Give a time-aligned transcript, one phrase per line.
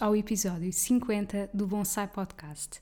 [0.00, 2.80] Ao episódio 50 do Bonsai Podcast.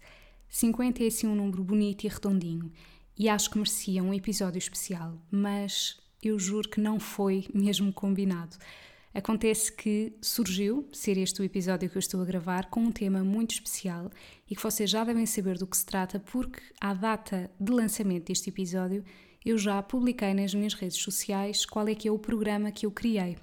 [0.49, 2.71] 50 é assim um número bonito e redondinho
[3.19, 8.57] e acho que merecia um episódio especial, mas eu juro que não foi mesmo combinado.
[9.15, 13.25] Acontece que surgiu ser este o episódio que eu estou a gravar com um tema
[13.25, 14.11] muito especial
[14.49, 18.27] e que vocês já devem saber do que se trata, porque à data de lançamento
[18.27, 19.03] deste episódio
[19.45, 22.91] eu já publiquei nas minhas redes sociais qual é que é o programa que eu
[22.91, 23.37] criei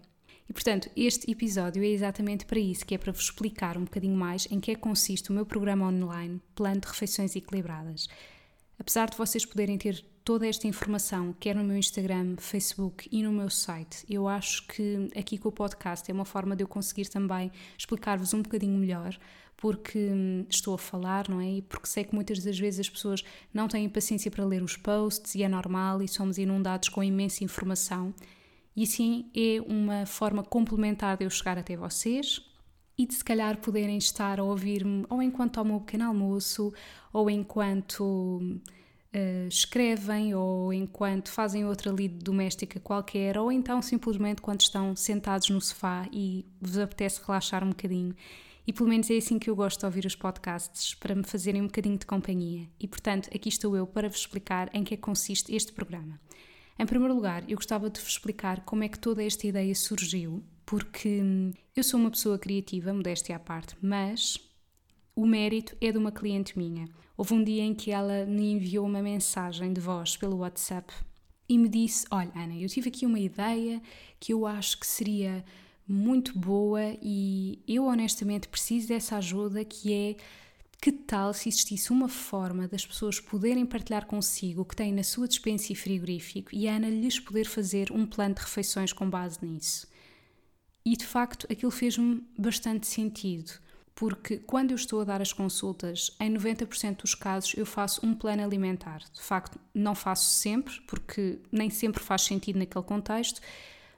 [0.50, 4.16] e portanto, este episódio é exatamente para isso, que é para vos explicar um bocadinho
[4.16, 8.08] mais em que é que consiste o meu programa online Plano de Refeições Equilibradas.
[8.78, 13.32] Apesar de vocês poderem ter toda esta informação, quer no meu Instagram, Facebook e no
[13.32, 17.08] meu site, eu acho que aqui com o podcast é uma forma de eu conseguir
[17.08, 19.18] também explicar-vos um bocadinho melhor,
[19.56, 21.50] porque hum, estou a falar, não é?
[21.50, 24.76] E porque sei que muitas das vezes as pessoas não têm paciência para ler os
[24.76, 28.14] posts e é normal e somos inundados com imensa informação.
[28.76, 32.42] E assim é uma forma complementar de eu chegar até vocês
[32.98, 36.74] e de se calhar poderem estar a ouvir-me ou enquanto tomam o pequeno almoço,
[37.12, 38.42] ou enquanto
[39.14, 45.50] uh, escrevem, ou enquanto fazem outra lida doméstica qualquer, ou então simplesmente quando estão sentados
[45.50, 48.16] no sofá e vos apetece relaxar um bocadinho.
[48.66, 51.62] E pelo menos é assim que eu gosto de ouvir os podcasts, para me fazerem
[51.62, 52.68] um bocadinho de companhia.
[52.80, 56.20] E portanto, aqui estou eu para vos explicar em que é que consiste este programa.
[56.78, 60.44] Em primeiro lugar, eu gostava de vos explicar como é que toda esta ideia surgiu,
[60.66, 64.40] porque hum, eu sou uma pessoa criativa, modéstia à parte, mas
[65.16, 66.90] o mérito é de uma cliente minha.
[67.16, 70.92] Houve um dia em que ela me enviou uma mensagem de voz pelo WhatsApp
[71.48, 73.82] e me disse: Olha, Ana, eu tive aqui uma ideia
[74.20, 75.46] que eu acho que seria
[75.88, 80.16] muito boa e eu honestamente preciso dessa ajuda que é
[80.84, 85.02] que tal se existisse uma forma das pessoas poderem partilhar consigo o que têm na
[85.02, 89.10] sua dispensa e frigorífico e a Ana lhes poder fazer um plano de refeições com
[89.10, 89.88] base nisso?
[90.86, 93.54] E de facto aquilo fez-me bastante sentido,
[93.96, 98.14] porque quando eu estou a dar as consultas, em 90% dos casos eu faço um
[98.14, 99.04] plano alimentar.
[99.14, 103.40] De facto, não faço sempre, porque nem sempre faz sentido naquele contexto,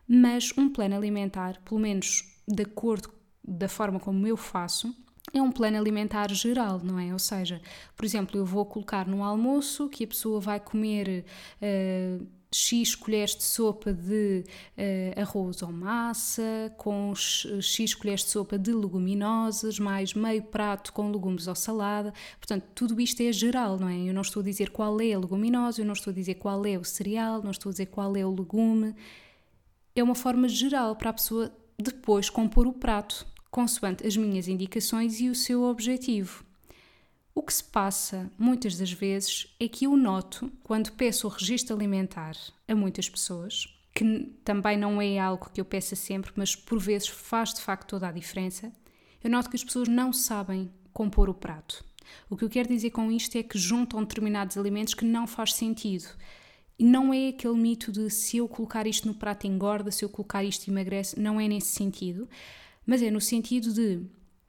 [0.08, 3.12] mas um plano alimentar, pelo menos de acordo
[3.44, 4.96] da forma como eu faço,
[5.34, 7.12] é um plano alimentar geral, não é?
[7.12, 7.62] Ou seja,
[7.96, 11.26] por exemplo, eu vou colocar no almoço que a pessoa vai comer
[11.62, 14.46] uh, X colheres de sopa de
[14.78, 21.12] uh, arroz ou massa, com X colheres de sopa de leguminosas, mais meio prato com
[21.12, 22.14] legumes ou salada.
[22.38, 23.98] Portanto, tudo isto é geral, não é?
[23.98, 26.66] Eu não estou a dizer qual é a leguminosa, eu não estou a dizer qual
[26.66, 28.96] é o cereal, não estou a dizer qual é o legume.
[29.96, 33.26] É uma forma geral para a pessoa depois compor o prato
[33.56, 36.44] consoante as minhas indicações e o seu objetivo.
[37.34, 41.74] O que se passa muitas das vezes é que eu noto, quando peço o registro
[41.74, 42.36] alimentar
[42.68, 47.08] a muitas pessoas, que também não é algo que eu peça sempre, mas por vezes
[47.08, 48.74] faz de facto toda a diferença,
[49.24, 51.82] eu noto que as pessoas não sabem compor o prato.
[52.30, 55.54] O que eu quero dizer com isto é que juntam determinados alimentos que não faz
[55.54, 56.10] sentido.
[56.78, 60.10] E não é aquele mito de se eu colocar isto no prato engorda, se eu
[60.10, 62.28] colocar isto emagrece, não é nesse sentido
[62.86, 64.02] mas é no sentido de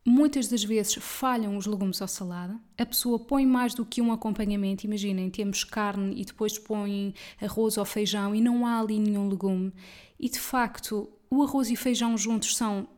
[0.05, 4.13] muitas das vezes falham os legumes ou salada, a pessoa põe mais do que um
[4.13, 9.29] acompanhamento, imaginem, temos carne e depois põe arroz ou feijão e não há ali nenhum
[9.29, 9.73] legume.
[10.19, 12.89] E de facto, o arroz e feijão juntos são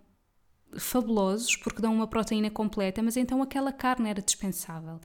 [0.76, 5.00] fabulosos porque dão uma proteína completa, mas então aquela carne era dispensável.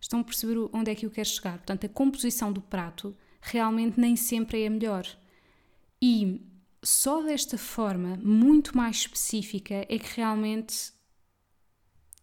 [0.00, 1.58] Estão a perceber onde é que eu quero chegar?
[1.58, 5.04] Portanto, a composição do prato realmente nem sempre é a melhor.
[6.00, 6.40] E
[6.82, 10.92] só desta forma, muito mais específica, é que realmente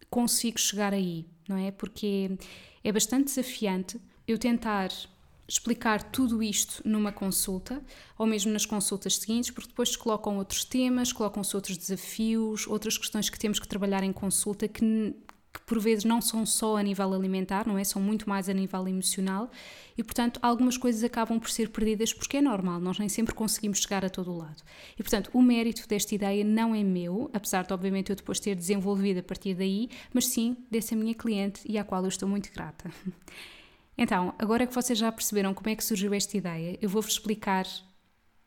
[0.08, 1.70] consigo chegar aí, não é?
[1.70, 2.38] Porque
[2.82, 4.90] é bastante desafiante eu tentar
[5.48, 7.80] explicar tudo isto numa consulta,
[8.18, 12.98] ou mesmo nas consultas seguintes, porque depois se colocam outros temas, colocam-se outros desafios, outras
[12.98, 15.14] questões que temos que trabalhar em consulta que
[15.56, 17.84] que por vezes não são só a nível alimentar, não é?
[17.84, 19.50] São muito mais a nível emocional
[19.96, 23.78] e, portanto, algumas coisas acabam por ser perdidas porque é normal, nós nem sempre conseguimos
[23.78, 24.62] chegar a todo o lado.
[24.98, 28.54] E, portanto, o mérito desta ideia não é meu, apesar de, obviamente, eu depois ter
[28.54, 32.52] desenvolvido a partir daí, mas sim dessa minha cliente e à qual eu estou muito
[32.52, 32.90] grata.
[33.98, 37.66] Então, agora que vocês já perceberam como é que surgiu esta ideia, eu vou-vos explicar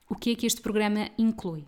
[0.07, 1.65] o que é que este programa inclui.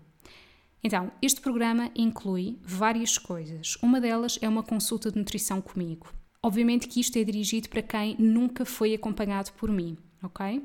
[0.83, 3.77] Então, este programa inclui várias coisas.
[3.83, 6.07] Uma delas é uma consulta de nutrição comigo.
[6.43, 10.63] Obviamente que isto é dirigido para quem nunca foi acompanhado por mim, ok?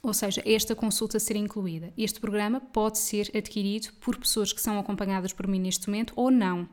[0.00, 1.92] Ou seja, esta consulta ser incluída.
[1.96, 6.30] Este programa pode ser adquirido por pessoas que são acompanhadas por mim neste momento ou
[6.30, 6.68] não.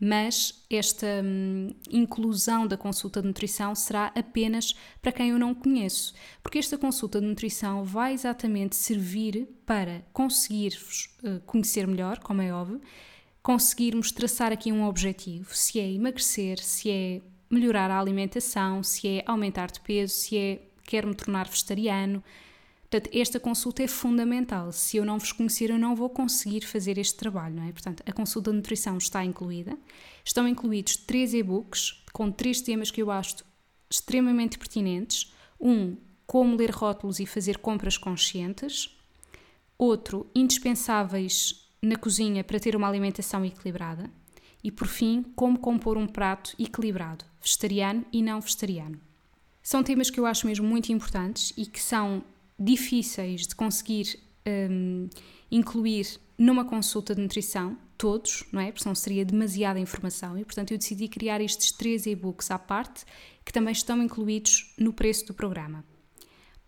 [0.00, 6.12] Mas esta hum, inclusão da consulta de nutrição será apenas para quem eu não conheço,
[6.42, 12.52] porque esta consulta de nutrição vai exatamente servir para conseguir-vos uh, conhecer melhor, como é
[12.52, 12.80] óbvio,
[13.42, 19.24] conseguirmos traçar aqui um objetivo, se é emagrecer, se é melhorar a alimentação, se é
[19.26, 22.22] aumentar de peso, se é quer me tornar vegetariano,
[22.92, 24.70] Portanto, esta consulta é fundamental.
[24.70, 27.72] Se eu não vos conhecer, eu não vou conseguir fazer este trabalho, não é?
[27.72, 29.78] Portanto, a consulta de nutrição está incluída.
[30.22, 33.36] Estão incluídos três e-books com três temas que eu acho
[33.90, 35.32] extremamente pertinentes.
[35.58, 35.96] Um,
[36.26, 38.94] como ler rótulos e fazer compras conscientes.
[39.78, 44.10] Outro, indispensáveis na cozinha para ter uma alimentação equilibrada.
[44.62, 49.00] E por fim, como compor um prato equilibrado, vegetariano e não vegetariano.
[49.62, 52.22] São temas que eu acho mesmo muito importantes e que são
[52.58, 55.08] difíceis de conseguir um,
[55.50, 58.66] incluir numa consulta de nutrição, todos, não é?
[58.66, 63.04] Porque senão seria demasiada informação e, portanto, eu decidi criar estes três e-books à parte
[63.44, 65.84] que também estão incluídos no preço do programa.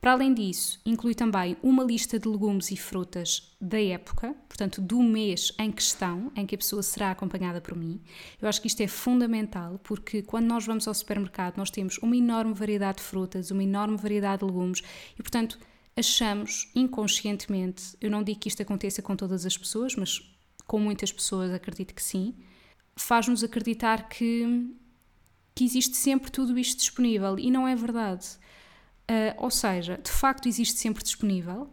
[0.04, 5.02] Para além disso, inclui também uma lista de legumes e frutas da época, portanto, do
[5.02, 8.02] mês em questão, em que a pessoa será acompanhada por mim.
[8.38, 12.14] Eu acho que isto é fundamental porque quando nós vamos ao supermercado, nós temos uma
[12.14, 14.82] enorme variedade de frutas, uma enorme variedade de legumes
[15.18, 15.58] e, portanto,
[15.96, 20.20] achamos inconscientemente, eu não digo que isto aconteça com todas as pessoas, mas
[20.66, 22.34] com muitas pessoas acredito que sim,
[22.96, 24.74] faz-nos acreditar que,
[25.54, 28.26] que existe sempre tudo isto disponível e não é verdade.
[29.10, 31.70] Uh, ou seja, de facto existe sempre disponível,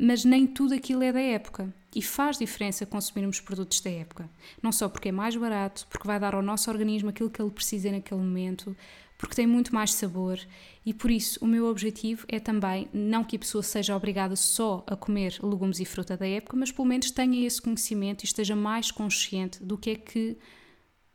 [0.00, 1.74] mas nem tudo aquilo é da época.
[1.94, 4.28] E faz diferença consumirmos produtos da época.
[4.62, 7.50] Não só porque é mais barato, porque vai dar ao nosso organismo aquilo que ele
[7.50, 8.76] precisa naquele momento,
[9.18, 10.38] porque tem muito mais sabor
[10.86, 14.84] e por isso o meu objetivo é também não que a pessoa seja obrigada só
[14.86, 18.54] a comer legumes e fruta da época, mas pelo menos tenha esse conhecimento e esteja
[18.54, 20.38] mais consciente do que é que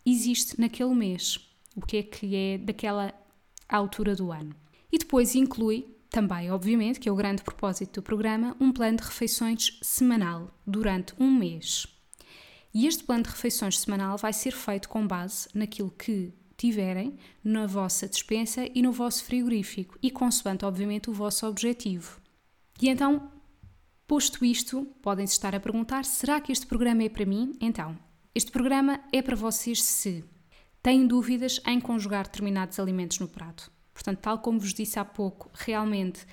[0.06, 1.40] existe naquele mês,
[1.76, 3.14] o que é que é daquela
[3.70, 4.54] altura do ano.
[4.92, 9.04] E depois inclui também, obviamente, que é o grande propósito do programa, um plano de
[9.04, 11.88] refeições semanal durante um mês.
[12.74, 17.66] E este plano de refeições semanal vai ser feito com base naquilo que tiverem na
[17.66, 22.20] vossa despensa e no vosso frigorífico e consoante, obviamente, o vosso objetivo.
[22.82, 23.32] E então,
[24.08, 27.58] posto isto, podem-se estar a perguntar: será que este programa é para mim?
[27.60, 27.98] Então,
[28.36, 30.24] este programa é para vocês se
[30.82, 33.72] têm dúvidas em conjugar determinados alimentos no prato.
[33.94, 36.26] Portanto, tal como vos disse há pouco, realmente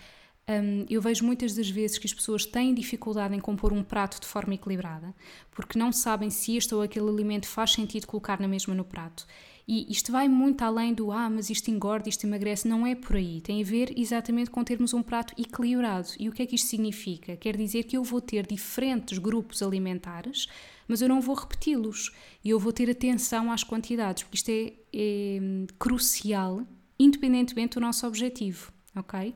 [0.51, 4.21] um, eu vejo muitas das vezes que as pessoas têm dificuldade em compor um prato
[4.21, 5.15] de forma equilibrada,
[5.51, 9.27] porque não sabem se este ou aquele alimento faz sentido colocar na mesma no prato.
[9.67, 13.17] E isto vai muito além do ah, mas isto engorda, isto emagrece, não é por
[13.17, 13.41] aí.
[13.41, 16.09] Tem a ver exatamente com termos um prato equilibrado.
[16.19, 17.37] E o que é que isto significa?
[17.37, 20.47] Quer dizer que eu vou ter diferentes grupos alimentares,
[20.89, 22.11] mas eu não vou repeti-los.
[22.45, 25.39] E eu vou ter atenção às quantidades, porque isto é, é
[25.79, 26.67] crucial,
[26.99, 29.35] independentemente do nosso objetivo, ok?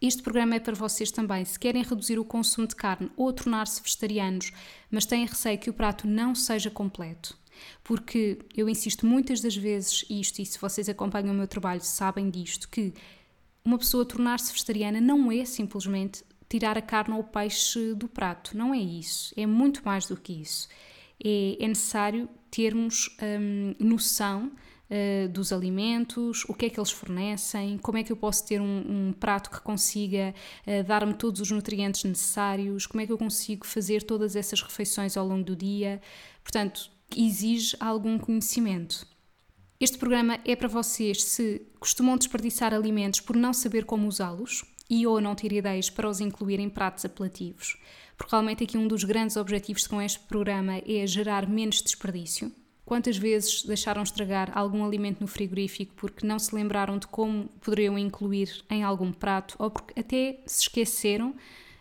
[0.00, 3.80] Este programa é para vocês também, se querem reduzir o consumo de carne ou tornar-se
[3.80, 4.52] vegetarianos,
[4.90, 7.38] mas têm receio que o prato não seja completo
[7.82, 12.30] porque eu insisto muitas das vezes isto, e se vocês acompanham o meu trabalho sabem
[12.30, 12.92] disto, que
[13.64, 18.56] uma pessoa tornar-se vegetariana não é simplesmente tirar a carne ou o peixe do prato,
[18.56, 20.68] não é isso, é muito mais do que isso.
[21.24, 24.52] É, é necessário termos hum, noção
[24.90, 28.60] uh, dos alimentos, o que é que eles fornecem, como é que eu posso ter
[28.60, 30.34] um, um prato que consiga
[30.66, 35.16] uh, dar-me todos os nutrientes necessários, como é que eu consigo fazer todas essas refeições
[35.16, 36.00] ao longo do dia.
[36.42, 39.06] Portanto, exige algum conhecimento.
[39.80, 45.06] Este programa é para vocês se costumam desperdiçar alimentos por não saber como usá-los e
[45.06, 47.76] ou não ter ideias para os incluir em pratos apelativos,
[48.16, 52.52] porque realmente aqui um dos grandes objetivos com este programa é gerar menos desperdício.
[52.84, 57.98] Quantas vezes deixaram estragar algum alimento no frigorífico porque não se lembraram de como poderiam
[57.98, 61.34] incluir em algum prato ou porque até se esqueceram,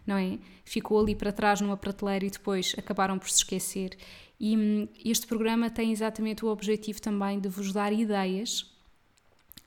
[0.07, 0.39] não é?
[0.63, 3.97] Ficou ali para trás numa prateleira e depois acabaram por se esquecer.
[4.39, 8.71] E hum, este programa tem exatamente o objetivo também de vos dar ideias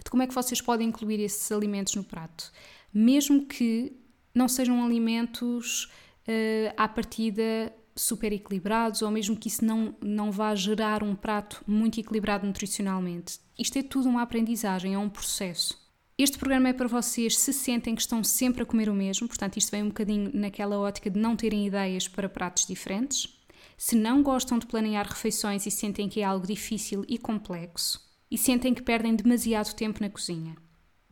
[0.05, 2.53] de como é que vocês podem incluir esses alimentos no prato,
[2.93, 3.93] mesmo que
[4.35, 5.85] não sejam alimentos
[6.29, 11.63] uh, à partida super equilibrados ou mesmo que isso não, não vá gerar um prato
[11.67, 13.41] muito equilibrado nutricionalmente.
[13.59, 15.87] Isto é tudo uma aprendizagem, é um processo.
[16.19, 19.57] Este programa é para vocês se sentem que estão sempre a comer o mesmo, portanto,
[19.57, 23.29] isto vem um bocadinho naquela ótica de não terem ideias para pratos diferentes.
[23.77, 28.39] Se não gostam de planear refeições e sentem que é algo difícil e complexo, e
[28.39, 30.57] sentem que perdem demasiado tempo na cozinha.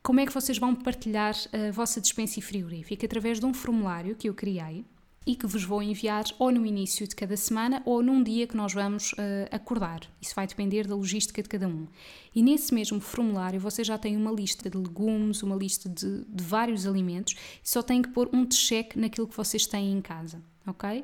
[0.03, 3.05] como é que vocês vão partilhar a vossa dispensa frigorífica?
[3.05, 4.85] Através de um formulário que eu criei
[5.25, 8.57] e que vos vou enviar ou no início de cada semana ou num dia que
[8.57, 9.15] nós vamos uh,
[9.51, 10.01] acordar.
[10.19, 11.87] Isso vai depender da logística de cada um.
[12.33, 16.43] E nesse mesmo formulário você já tem uma lista de legumes, uma lista de, de
[16.43, 20.41] vários alimentos e só tem que pôr um check naquilo que vocês têm em casa,
[20.65, 21.03] ok?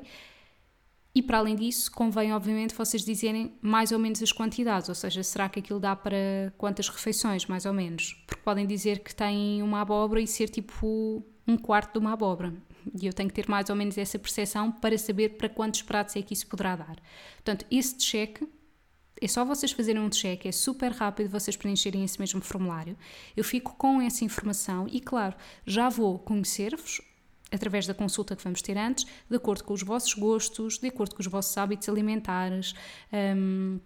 [1.18, 5.20] E para além disso, convém obviamente vocês dizerem mais ou menos as quantidades, ou seja,
[5.24, 6.16] será que aquilo dá para
[6.56, 8.22] quantas refeições, mais ou menos?
[8.24, 12.54] Porque podem dizer que têm uma abóbora e ser tipo um quarto de uma abóbora.
[12.94, 16.14] E eu tenho que ter mais ou menos essa percepção para saber para quantos pratos
[16.14, 16.96] é que isso poderá dar.
[17.34, 18.48] Portanto, esse cheque
[19.20, 22.96] é só vocês fazerem um check, é super rápido vocês preencherem esse mesmo formulário.
[23.36, 25.34] Eu fico com essa informação e, claro,
[25.66, 27.00] já vou conhecer-vos,
[27.52, 31.14] através da consulta que vamos ter antes, de acordo com os vossos gostos, de acordo
[31.14, 32.74] com os vossos hábitos alimentares.
[33.12, 33.80] Um,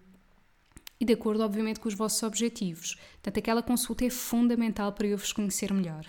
[1.00, 2.94] e de acordo, obviamente, com os vossos objetivos.
[3.14, 6.06] Portanto, aquela consulta é fundamental para eu vos conhecer melhor.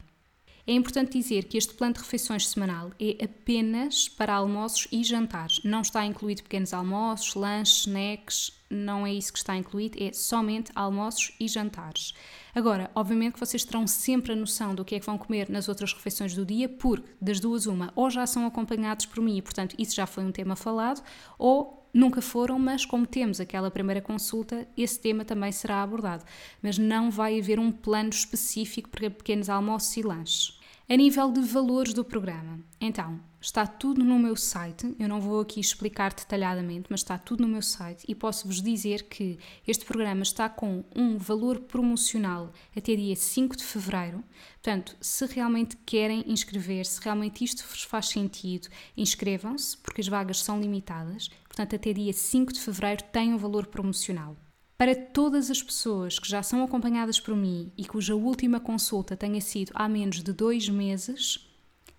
[0.65, 5.59] É importante dizer que este plano de refeições semanal é apenas para almoços e jantares.
[5.61, 10.71] Não está incluído pequenos almoços, lanches, snacks, não é isso que está incluído, é somente
[10.73, 12.13] almoços e jantares.
[12.55, 15.67] Agora, obviamente que vocês terão sempre a noção do que é que vão comer nas
[15.67, 19.41] outras refeições do dia, porque das duas uma, ou já são acompanhados por mim e,
[19.41, 21.03] portanto, isso já foi um tema falado,
[21.37, 26.25] ou nunca foram, mas como temos aquela primeira consulta, esse tema também será abordado.
[26.61, 30.59] Mas não vai haver um plano específico para pequenos almoços e lanches.
[30.89, 34.93] A nível de valores do programa, então, está tudo no meu site.
[34.99, 38.61] Eu não vou aqui explicar detalhadamente, mas está tudo no meu site e posso vos
[38.61, 44.23] dizer que este programa está com um valor promocional até dia 5 de fevereiro.
[44.61, 50.59] Portanto, se realmente querem inscrever-se, realmente isto vos faz sentido, inscrevam-se, porque as vagas são
[50.59, 51.29] limitadas.
[51.55, 54.35] Portanto, até dia 5 de fevereiro tem um valor promocional.
[54.75, 59.39] Para todas as pessoas que já são acompanhadas por mim e cuja última consulta tenha
[59.39, 61.47] sido há menos de dois meses,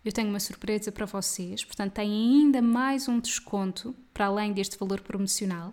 [0.05, 1.63] eu tenho uma surpresa para vocês.
[1.63, 5.73] Portanto, têm ainda mais um desconto, para além deste valor promocional,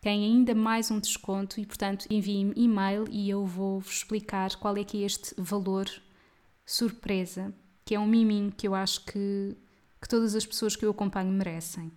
[0.00, 4.82] têm ainda mais um desconto e, portanto, enviem-me e-mail e eu vou-vos explicar qual é
[4.82, 5.88] que é este valor
[6.66, 9.56] surpresa, que é um miminho que eu acho que,
[10.00, 11.92] que todas as pessoas que eu acompanho merecem.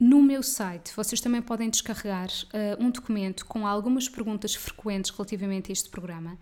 [0.00, 5.70] No meu site, vocês também podem descarregar uh, um documento com algumas perguntas frequentes relativamente
[5.70, 6.38] a este programa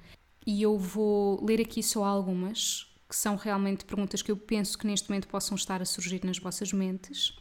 [0.47, 4.87] e eu vou ler aqui só algumas, que são realmente perguntas que eu penso que
[4.87, 7.37] neste momento possam estar a surgir nas vossas mentes.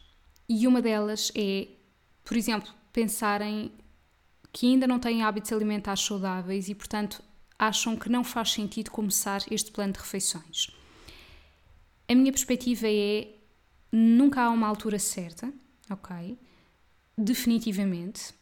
[0.48, 1.68] E uma delas é,
[2.24, 3.70] por exemplo, pensarem
[4.52, 7.22] que ainda não têm hábitos alimentares saudáveis e, portanto,
[7.56, 10.66] acham que não faz sentido começar este plano de refeições.
[12.08, 13.36] a minha perspectiva é
[13.92, 15.52] nunca há uma altura certa,
[15.90, 16.38] ok?
[17.16, 18.34] Definitivamente.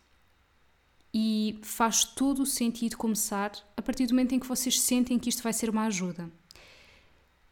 [1.13, 5.29] E faz todo o sentido começar a partir do momento em que vocês sentem que
[5.29, 6.31] isto vai ser uma ajuda.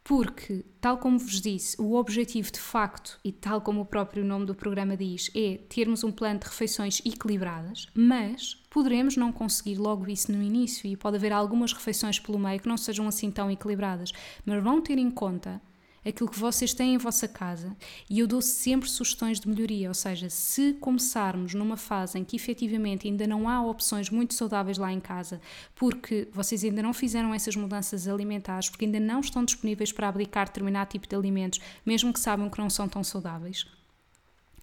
[0.03, 4.45] Porque, tal como vos disse, o objetivo de facto, e tal como o próprio nome
[4.45, 10.07] do programa diz, é termos um plano de refeições equilibradas, mas poderemos não conseguir logo
[10.07, 13.49] isso no início e pode haver algumas refeições pelo meio que não sejam assim tão
[13.49, 14.11] equilibradas,
[14.45, 15.59] mas vão ter em conta
[16.05, 17.75] aquilo que vocês têm em vossa casa
[18.09, 22.35] e eu dou sempre sugestões de melhoria, ou seja, se começarmos numa fase em que
[22.35, 25.41] efetivamente ainda não há opções muito saudáveis lá em casa,
[25.73, 30.45] porque vocês ainda não fizeram essas mudanças alimentares, porque ainda não estão disponíveis para abdicar
[30.45, 33.65] determinado tipo de alimentos, mesmo que saibam que não são tão saudáveis,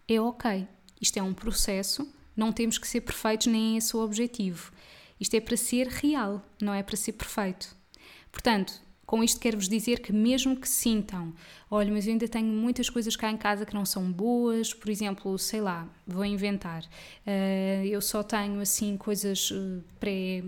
[0.08, 0.66] é ok.
[1.00, 4.72] Isto é um processo, não temos que ser perfeitos nem é esse o objetivo.
[5.18, 7.74] Isto é para ser real, não é para ser perfeito.
[8.30, 8.80] Portanto,
[9.12, 11.34] com isto quero-vos dizer que mesmo que sintam,
[11.70, 14.88] olha, mas eu ainda tenho muitas coisas cá em casa que não são boas, por
[14.88, 20.42] exemplo, sei lá, vou inventar, uh, eu só tenho assim coisas uh, pré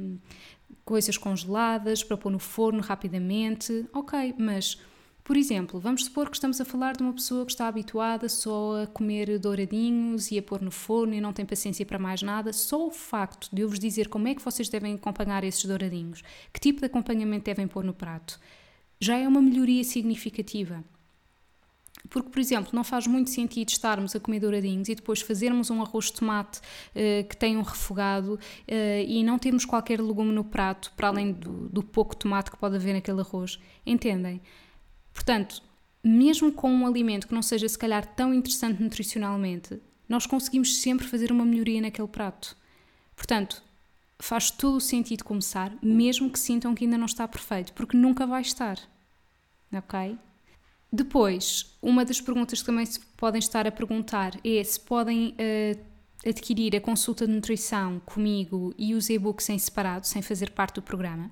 [0.82, 4.80] coisas congeladas para pôr no forno rapidamente, ok, mas
[5.24, 8.82] por exemplo, vamos supor que estamos a falar de uma pessoa que está habituada só
[8.82, 12.52] a comer douradinhos e a pôr no forno e não tem paciência para mais nada.
[12.52, 16.22] Só o facto de eu vos dizer como é que vocês devem acompanhar esses douradinhos,
[16.52, 18.38] que tipo de acompanhamento devem pôr no prato,
[19.00, 20.84] já é uma melhoria significativa.
[22.10, 25.80] Porque, por exemplo, não faz muito sentido estarmos a comer douradinhos e depois fazermos um
[25.80, 30.44] arroz de tomate uh, que tem um refogado uh, e não termos qualquer legume no
[30.44, 33.58] prato, para além do, do pouco tomate que pode haver naquele arroz.
[33.86, 34.42] Entendem?
[35.14, 35.62] Portanto,
[36.02, 41.06] mesmo com um alimento que não seja se calhar tão interessante nutricionalmente, nós conseguimos sempre
[41.06, 42.54] fazer uma melhoria naquele prato.
[43.16, 43.62] Portanto,
[44.18, 48.26] faz todo o sentido começar, mesmo que sintam que ainda não está perfeito, porque nunca
[48.26, 48.78] vai estar.
[49.72, 50.18] Ok?
[50.92, 56.28] Depois, uma das perguntas que também se podem estar a perguntar é se podem uh,
[56.28, 60.82] adquirir a consulta de nutrição comigo e os e-books em separado, sem fazer parte do
[60.82, 61.30] programa.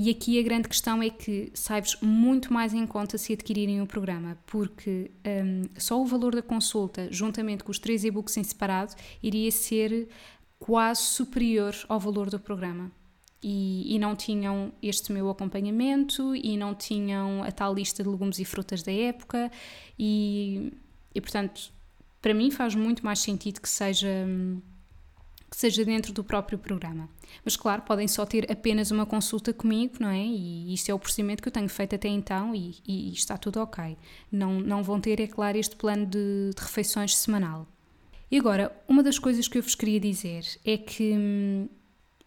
[0.00, 3.86] E aqui a grande questão é que sai-vos muito mais em conta se adquirirem o
[3.86, 8.94] programa, porque um, só o valor da consulta, juntamente com os três e-books em separado,
[9.20, 10.08] iria ser
[10.56, 12.92] quase superior ao valor do programa.
[13.42, 18.38] E, e, não tinham este meu acompanhamento e não tinham a tal lista de legumes
[18.38, 19.50] e frutas da época
[19.96, 20.72] e,
[21.14, 21.72] e portanto
[22.20, 24.60] para mim faz muito mais sentido que seja hum,
[25.50, 27.08] que seja dentro do próprio programa.
[27.44, 30.24] Mas, claro, podem só ter apenas uma consulta comigo, não é?
[30.24, 33.60] E isto é o procedimento que eu tenho feito até então e, e está tudo
[33.60, 33.96] ok.
[34.30, 37.66] Não, não vão ter, é claro, este plano de, de refeições semanal.
[38.30, 41.68] E agora, uma das coisas que eu vos queria dizer é que hum,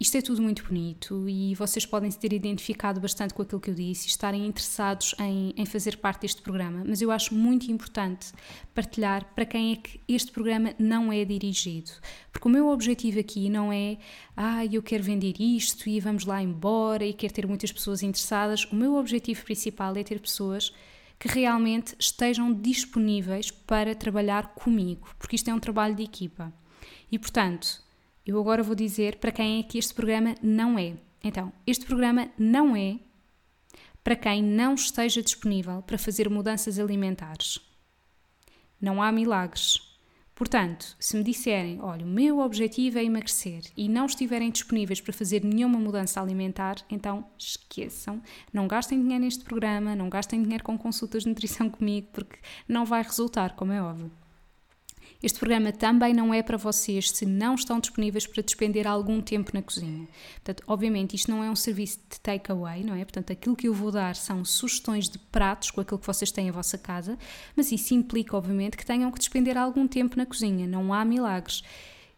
[0.02, 3.70] isto é tudo muito bonito e vocês podem se ter identificado bastante com aquilo que
[3.70, 7.70] eu disse e estarem interessados em, em fazer parte deste programa, mas eu acho muito
[7.70, 8.32] importante
[8.74, 11.92] partilhar para quem é que este programa não é dirigido.
[12.32, 13.96] Porque o meu objetivo aqui não é,
[14.36, 18.64] ah, eu quero vender isto e vamos lá embora e quero ter muitas pessoas interessadas.
[18.72, 20.74] O meu objetivo principal é ter pessoas
[21.16, 26.52] que realmente estejam disponíveis para trabalhar comigo, porque isto é um trabalho de equipa.
[27.08, 27.81] E portanto,
[28.26, 30.94] eu agora vou dizer para quem é que este programa não é.
[31.22, 32.98] Então, este programa não é
[34.02, 37.60] para quem não esteja disponível para fazer mudanças alimentares.
[38.80, 39.92] Não há milagres.
[40.34, 45.12] Portanto, se me disserem, olha, o meu objetivo é emagrecer e não estiverem disponíveis para
[45.12, 48.20] fazer nenhuma mudança alimentar, então esqueçam.
[48.52, 52.84] Não gastem dinheiro neste programa, não gastem dinheiro com consultas de nutrição comigo, porque não
[52.84, 54.10] vai resultar, como é óbvio.
[55.22, 59.52] Este programa também não é para vocês se não estão disponíveis para despender algum tempo
[59.54, 60.08] na cozinha.
[60.34, 63.04] Portanto, obviamente, isto não é um serviço de takeaway, não é?
[63.04, 66.48] Portanto, aquilo que eu vou dar são sugestões de pratos com aquilo que vocês têm
[66.48, 67.16] em vossa casa,
[67.54, 70.66] mas isso implica, obviamente, que tenham que despender algum tempo na cozinha.
[70.66, 71.62] Não há milagres.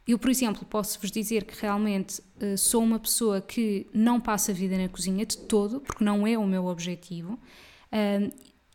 [0.06, 4.54] Eu, por exemplo, posso-vos dizer que realmente uh, sou uma pessoa que não passa a
[4.54, 7.38] vida na cozinha de todo, porque não é o meu objetivo.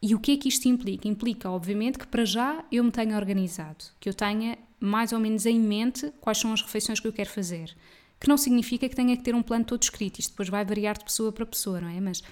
[0.01, 1.07] E o que é que isto implica?
[1.07, 5.45] Implica, obviamente, que para já eu me tenha organizado, que eu tenha mais ou menos
[5.45, 7.75] em mente quais são as refeições que eu quero fazer.
[8.19, 10.97] Que não significa que tenha que ter um plano todo escrito, isto depois vai variar
[10.97, 11.99] de pessoa para pessoa, não é?
[11.99, 12.23] Mas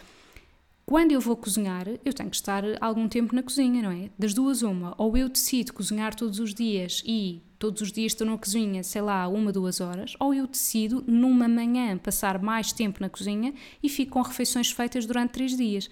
[0.86, 4.10] quando eu vou cozinhar, eu tenho que estar algum tempo na cozinha, não é?
[4.18, 4.96] Das duas, uma.
[4.98, 9.02] Ou eu decido cozinhar todos os dias e todos os dias estou na cozinha, sei
[9.02, 13.54] lá, uma, duas horas, ou eu decido numa manhã passar mais tempo na cozinha
[13.84, 15.90] e fico com refeições feitas durante três dias.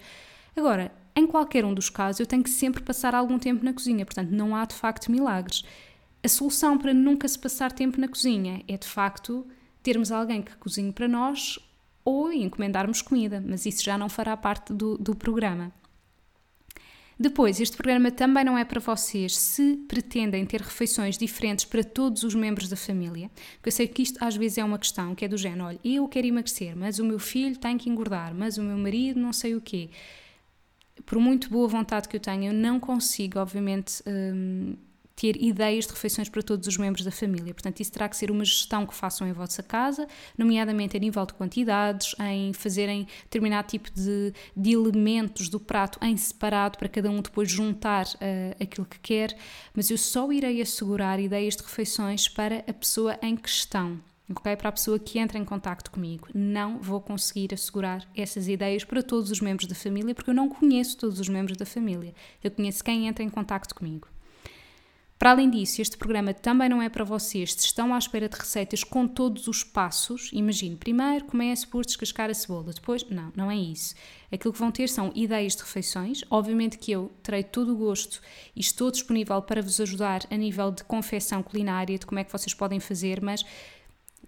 [0.56, 4.04] Agora, em qualquer um dos casos, eu tenho que sempre passar algum tempo na cozinha,
[4.04, 5.64] portanto, não há de facto milagres.
[6.22, 9.46] A solução para nunca se passar tempo na cozinha é de facto
[9.82, 11.58] termos alguém que cozinhe para nós
[12.04, 15.72] ou encomendarmos comida, mas isso já não fará parte do, do programa.
[17.18, 22.24] Depois, este programa também não é para vocês se pretendem ter refeições diferentes para todos
[22.24, 25.24] os membros da família, porque eu sei que isto às vezes é uma questão que
[25.24, 28.58] é do género, olha, eu quero emagrecer, mas o meu filho tem que engordar, mas
[28.58, 29.88] o meu marido não sei o quê.
[31.04, 34.76] Por muito boa vontade que eu tenha, eu não consigo, obviamente, hum,
[35.16, 37.54] ter ideias de refeições para todos os membros da família.
[37.54, 40.06] Portanto, isso terá que ser uma gestão que façam em vossa casa,
[40.36, 46.14] nomeadamente a nível de quantidades, em fazerem determinado tipo de, de elementos do prato em
[46.16, 49.34] separado para cada um depois juntar uh, aquilo que quer.
[49.74, 53.98] Mas eu só irei assegurar ideias de refeições para a pessoa em questão.
[54.30, 54.56] Okay?
[54.56, 59.02] Para a pessoa que entra em contato comigo, não vou conseguir assegurar essas ideias para
[59.02, 62.14] todos os membros da família, porque eu não conheço todos os membros da família.
[62.42, 64.08] Eu conheço quem entra em contato comigo.
[65.18, 68.36] Para além disso, este programa também não é para vocês se estão à espera de
[68.36, 70.28] receitas com todos os passos.
[70.30, 73.02] Imagine, primeiro comece por descascar a cebola, depois.
[73.08, 73.94] Não, não é isso.
[74.30, 76.20] Aquilo que vão ter são ideias de refeições.
[76.28, 78.20] Obviamente que eu terei todo o gosto
[78.54, 82.32] e estou disponível para vos ajudar a nível de confecção culinária, de como é que
[82.32, 83.42] vocês podem fazer, mas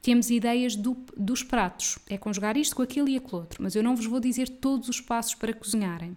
[0.02, 1.98] temos ideias do, dos pratos.
[2.08, 4.88] É conjugar isto com aquilo e aquilo outro, mas eu não vos vou dizer todos
[4.88, 6.16] os passos para cozinharem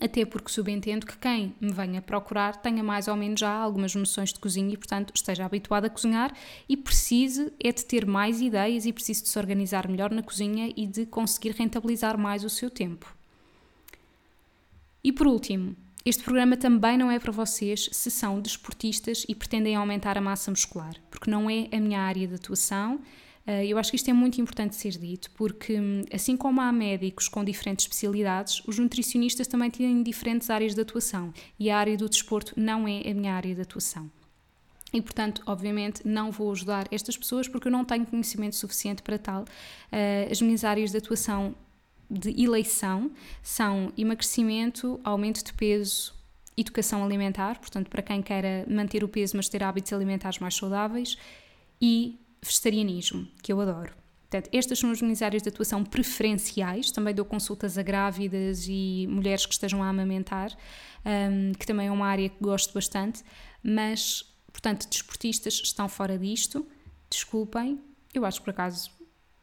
[0.00, 4.32] até porque subentendo que quem me venha procurar tenha mais ou menos já algumas noções
[4.32, 6.34] de cozinha e, portanto, esteja habituado a cozinhar
[6.66, 10.72] e precise é de ter mais ideias e precise de se organizar melhor na cozinha
[10.74, 13.14] e de conseguir rentabilizar mais o seu tempo.
[15.04, 19.76] E por último, este programa também não é para vocês se são desportistas e pretendem
[19.76, 23.00] aumentar a massa muscular, porque não é a minha área de atuação
[23.46, 26.70] eh, eu acho que isto é muito importante ser dito, porque hum, assim como há
[26.70, 31.96] médicos com diferentes especialidades, os nutricionistas também têm diferentes áreas de atuação e a área
[31.96, 34.10] do desporto não é a minha área de atuação.
[34.92, 39.18] E, portanto, obviamente, não vou ajudar estas pessoas porque eu não tenho conhecimento suficiente para
[39.18, 39.44] tal.
[39.90, 41.54] Eh, as minhas áreas de atuação
[42.10, 43.10] de eleição
[43.42, 46.14] são emagrecimento, aumento de peso,
[46.56, 51.16] educação alimentar, portanto, para quem queira manter o peso, mas ter hábitos alimentares mais saudáveis,
[51.80, 53.94] e vegetarianismo, que eu adoro.
[54.30, 56.92] Portanto, estas são as minhas áreas de atuação preferenciais.
[56.92, 60.56] Também dou consultas a grávidas e mulheres que estejam a amamentar,
[61.04, 63.24] um, que também é uma área que gosto bastante.
[63.60, 66.64] Mas, portanto, desportistas estão fora disto.
[67.10, 67.80] Desculpem,
[68.14, 68.90] eu acho que por acaso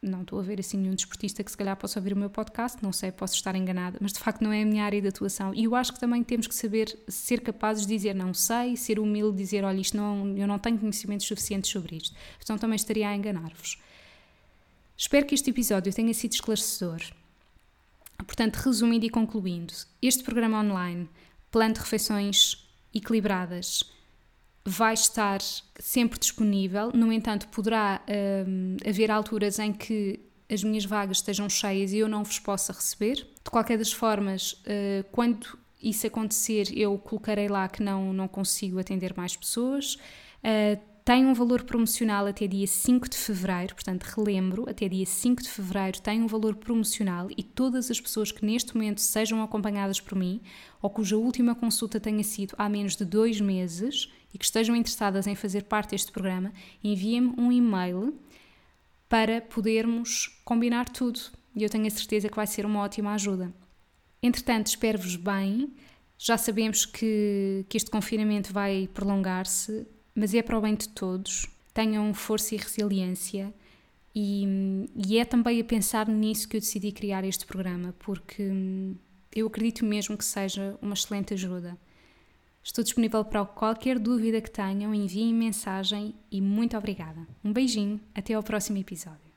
[0.00, 2.82] não estou a ver assim nenhum desportista que se calhar possa ouvir o meu podcast,
[2.82, 5.52] não sei, posso estar enganada, mas de facto não é a minha área de atuação.
[5.54, 8.98] E eu acho que também temos que saber ser capazes de dizer não sei, ser
[9.00, 12.14] humilde, dizer olha, isto não, eu não tenho conhecimentos suficientes sobre isto.
[12.42, 13.78] Então também estaria a enganar-vos.
[14.96, 17.00] Espero que este episódio tenha sido esclarecedor.
[18.18, 21.08] Portanto, resumindo e concluindo, este programa online,
[21.50, 23.84] plano de refeições equilibradas,
[24.68, 25.40] vai estar
[25.78, 28.00] sempre disponível, no entanto, poderá
[28.46, 32.72] um, haver alturas em que as minhas vagas estejam cheias e eu não vos possa
[32.72, 33.16] receber.
[33.44, 38.78] De qualquer das formas, uh, quando isso acontecer, eu colocarei lá que não, não consigo
[38.78, 39.94] atender mais pessoas.
[40.42, 40.78] Uh,
[41.08, 45.48] tem um valor promocional até dia 5 de fevereiro, portanto, relembro, até dia 5 de
[45.48, 50.14] fevereiro tem um valor promocional e todas as pessoas que neste momento sejam acompanhadas por
[50.14, 50.42] mim
[50.82, 55.26] ou cuja última consulta tenha sido há menos de dois meses e que estejam interessadas
[55.26, 56.52] em fazer parte deste programa,
[56.84, 58.14] enviem-me um e-mail
[59.08, 61.20] para podermos combinar tudo
[61.56, 63.50] e eu tenho a certeza que vai ser uma ótima ajuda.
[64.22, 65.72] Entretanto, espero-vos bem.
[66.18, 69.86] Já sabemos que, que este confinamento vai prolongar-se,
[70.18, 71.46] mas é para o bem de todos.
[71.72, 73.54] Tenham força e resiliência.
[74.14, 74.44] E,
[74.96, 78.96] e, é também a pensar nisso que eu decidi criar este programa, porque hum,
[79.32, 81.78] eu acredito mesmo que seja uma excelente ajuda.
[82.64, 87.26] Estou disponível para qualquer dúvida que tenham, enviem mensagem e muito obrigada.
[87.44, 89.27] Um beijinho, até ao próximo episódio.